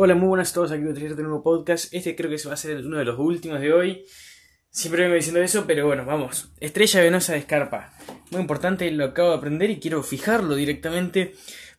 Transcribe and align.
Hola, 0.00 0.14
muy 0.14 0.28
buenas 0.28 0.52
a 0.52 0.54
todos, 0.54 0.70
aquí 0.70 0.82
voy 0.82 0.92
a 0.92 0.94
traer 0.94 1.12
un 1.14 1.22
nuevo 1.24 1.42
podcast. 1.42 1.92
Este 1.92 2.14
creo 2.14 2.30
que 2.30 2.38
se 2.38 2.46
va 2.46 2.54
a 2.54 2.56
ser 2.56 2.86
uno 2.86 2.98
de 2.98 3.04
los 3.04 3.18
últimos 3.18 3.58
de 3.58 3.72
hoy. 3.72 4.04
Siempre 4.70 5.02
vengo 5.02 5.16
diciendo 5.16 5.40
eso, 5.40 5.66
pero 5.66 5.88
bueno, 5.88 6.04
vamos. 6.04 6.52
Estrella 6.60 7.00
venosa 7.00 7.32
de 7.32 7.40
escarpa. 7.40 7.92
Muy 8.30 8.40
importante, 8.40 8.88
lo 8.92 9.06
acabo 9.06 9.30
de 9.30 9.38
aprender 9.38 9.70
y 9.70 9.80
quiero 9.80 10.04
fijarlo 10.04 10.54
directamente 10.54 11.34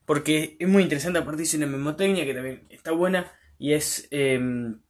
porque 0.05 0.57
es 0.59 0.67
muy 0.67 0.83
interesante. 0.83 1.19
Aparte, 1.19 1.43
dice 1.43 1.55
una 1.55 1.67
memotecnia 1.67 2.25
que 2.25 2.33
también 2.33 2.67
está 2.69 2.91
buena 2.91 3.31
y 3.57 3.71
es. 3.71 4.09
Em, 4.11 4.81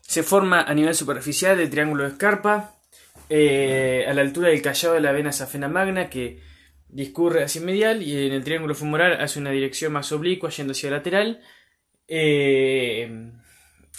se 0.00 0.24
forma 0.24 0.62
a 0.62 0.74
nivel 0.74 0.96
superficial 0.96 1.56
del 1.56 1.70
triángulo 1.70 2.02
de 2.02 2.08
escarpa, 2.08 2.74
eh, 3.28 4.04
a 4.08 4.12
la 4.14 4.22
altura 4.22 4.48
del 4.48 4.62
callado 4.62 4.96
de 4.96 5.00
la 5.00 5.12
vena 5.12 5.30
safena 5.30 5.68
magna 5.68 6.10
que 6.10 6.40
discurre 6.88 7.44
hacia 7.44 7.60
medial 7.60 8.02
y 8.02 8.26
en 8.26 8.32
el 8.32 8.42
triángulo 8.42 8.74
femoral 8.74 9.12
hace 9.20 9.38
una 9.38 9.52
dirección 9.52 9.92
más 9.92 10.10
oblicua 10.10 10.50
yendo 10.50 10.72
hacia 10.72 10.90
lateral 10.90 11.40
eh, 12.08 13.32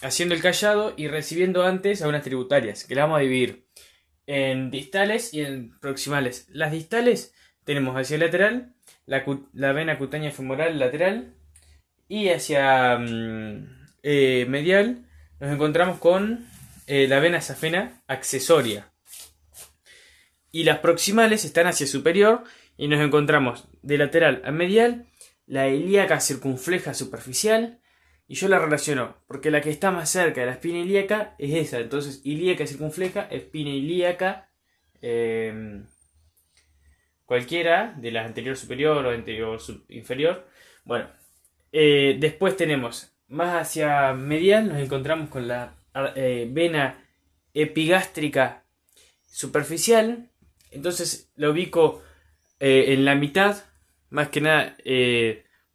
haciendo 0.02 0.36
el 0.36 0.42
callado 0.42 0.94
y 0.96 1.08
recibiendo 1.08 1.64
antes 1.64 2.02
a 2.02 2.08
unas 2.08 2.24
tributarias, 2.24 2.84
que 2.84 2.96
las 2.96 3.04
vamos 3.04 3.20
a 3.20 3.22
dividir 3.22 3.68
en 4.26 4.70
distales 4.72 5.34
y 5.34 5.42
en 5.42 5.78
proximales. 5.80 6.48
Las 6.50 6.72
distales 6.72 7.34
tenemos 7.64 7.96
hacia 7.96 8.16
el 8.16 8.22
lateral, 8.22 8.74
la, 9.06 9.72
vena 9.72 9.98
cutánea 9.98 10.32
femoral 10.32 10.80
lateral, 10.80 11.34
y 12.08 12.30
hacia 12.30 12.98
mm, 12.98 13.88
eh, 14.04 14.46
medial 14.48 15.06
nos 15.40 15.52
encontramos 15.52 16.00
con 16.00 16.48
eh, 16.88 17.08
la 17.08 17.20
vena 17.20 17.42
safena 17.42 18.02
accesoria. 18.08 18.92
Y 20.52 20.64
las 20.64 20.80
proximales 20.80 21.46
están 21.46 21.68
hacia 21.68 21.86
superior 21.86 22.44
y 22.78 22.88
nos 22.88 23.02
encontramos 23.02 23.68
de 23.82 23.98
lateral 23.98 24.42
a 24.46 24.52
medial 24.52 25.06
la 25.46 25.68
ilíaca 25.70 26.20
circunfleja 26.20 26.94
superficial, 26.94 27.80
y 28.28 28.36
yo 28.36 28.50
la 28.50 28.60
relaciono, 28.60 29.16
porque 29.28 29.52
la 29.52 29.62
que 29.62 29.70
está 29.70 29.92
más 29.92 30.10
cerca 30.10 30.42
de 30.42 30.48
la 30.48 30.54
espina 30.54 30.80
ilíaca 30.80 31.36
es 31.38 31.54
esa. 31.56 31.80
Entonces, 31.80 32.22
ilíaca 32.26 32.68
circunfleja, 32.68 33.22
espina 33.32 33.70
ilíaca, 33.70 34.50
em, 35.02 35.86
cualquiera 37.26 37.94
de 37.98 38.12
la 38.12 38.26
anterior 38.26 38.58
superior 38.58 39.06
o 39.06 39.12
anterior 39.12 39.60
inferior. 39.90 40.46
Bueno, 40.84 41.10
eh, 41.72 42.18
después 42.20 42.58
tenemos 42.58 43.14
más 43.28 43.62
hacia 43.62 44.14
medial, 44.14 44.70
nos 44.70 44.80
encontramos 44.80 45.30
con 45.30 45.48
la 45.48 45.76
eh, 46.16 46.48
vena 46.52 47.04
epigástrica 47.54 48.66
superficial. 49.26 50.30
Entonces, 50.72 51.32
lo 51.36 51.52
ubico 51.52 52.04
eh, 52.60 52.86
en 52.90 53.06
la 53.06 53.16
mitad, 53.16 53.64
más 54.10 54.30
que 54.30 54.42
nada 54.42 54.76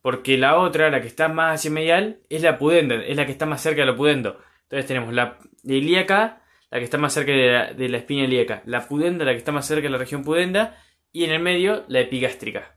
porque 0.02 0.36
la 0.36 0.58
otra, 0.58 0.90
la 0.90 1.00
que 1.00 1.06
está 1.06 1.28
más 1.28 1.60
hacia 1.60 1.70
medial, 1.70 2.20
es 2.28 2.42
la 2.42 2.58
pudenda, 2.58 2.96
es 2.96 3.16
la 3.16 3.24
que 3.24 3.32
está 3.32 3.46
más 3.46 3.62
cerca 3.62 3.80
de 3.82 3.86
la 3.86 3.96
pudendo. 3.96 4.38
Entonces 4.64 4.86
tenemos 4.86 5.14
la 5.14 5.38
ilíaca, 5.64 6.42
la 6.72 6.78
que 6.78 6.84
está 6.84 6.96
más 6.96 7.12
cerca 7.12 7.32
de 7.32 7.88
la, 7.90 7.98
espina 7.98 8.24
ilíaca, 8.24 8.62
la 8.64 8.88
pudenda, 8.88 9.26
la 9.26 9.32
que 9.32 9.38
está 9.38 9.52
más 9.52 9.66
cerca 9.66 9.82
de 9.82 9.90
la 9.90 9.98
región 9.98 10.24
pudenda, 10.24 10.82
y 11.12 11.24
en 11.24 11.30
el 11.30 11.40
medio 11.40 11.84
la 11.86 12.00
epigástrica. 12.00 12.76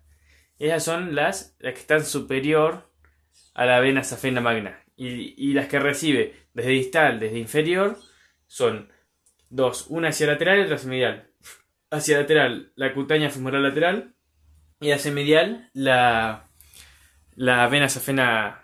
Esas 0.59 0.83
son 0.83 1.15
las, 1.15 1.55
las 1.59 1.73
que 1.73 1.79
están 1.79 2.03
superior 2.03 2.91
a 3.53 3.65
la 3.65 3.79
vena 3.79 4.03
safena 4.03 4.41
magna. 4.41 4.83
Y, 4.97 5.53
las 5.53 5.67
que 5.67 5.79
recibe 5.79 6.33
desde 6.53 6.71
distal, 6.71 7.21
desde 7.21 7.39
inferior, 7.39 7.97
son 8.47 8.91
dos, 9.49 9.87
una 9.87 10.09
hacia 10.09 10.27
lateral 10.27 10.59
y 10.59 10.61
otra 10.63 10.75
hacia 10.75 10.89
medial. 10.89 11.29
Hacia 11.89 12.17
lateral, 12.17 12.73
la 12.75 12.93
cutánea 12.93 13.29
femoral 13.29 13.63
lateral, 13.63 14.13
y 14.81 14.91
hacia 14.91 15.13
medial, 15.13 15.69
la 15.73 16.44
la 17.35 17.67
vena 17.67 17.89
safena 17.89 18.63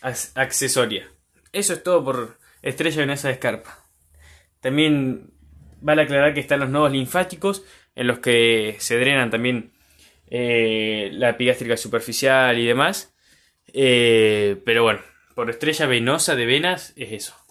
accesoria. 0.00 1.08
Eso 1.52 1.72
es 1.72 1.82
todo 1.82 2.04
por 2.04 2.38
estrella 2.62 3.00
venosa 3.00 3.28
de 3.28 3.34
escarpa. 3.34 3.84
También 4.60 5.30
vale 5.80 6.02
aclarar 6.02 6.34
que 6.34 6.40
están 6.40 6.60
los 6.60 6.70
nodos 6.70 6.92
linfáticos 6.92 7.64
en 7.94 8.06
los 8.06 8.18
que 8.18 8.76
se 8.78 8.98
drenan 8.98 9.30
también 9.30 9.72
eh, 10.28 11.10
la 11.12 11.30
epigástrica 11.30 11.76
superficial 11.76 12.58
y 12.58 12.66
demás. 12.66 13.14
Eh, 13.72 14.60
pero 14.64 14.82
bueno, 14.82 15.00
por 15.34 15.50
estrella 15.50 15.86
venosa 15.86 16.34
de 16.36 16.46
venas 16.46 16.92
es 16.96 17.12
eso. 17.12 17.47